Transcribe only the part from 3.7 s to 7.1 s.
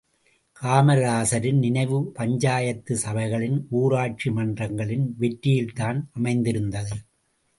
ஊராட்சி மன்றங்களின் வெற்றியில் தான் அமைந்திருந்தது.